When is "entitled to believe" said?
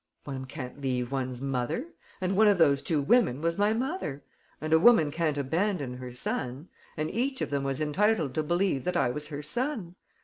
7.79-8.83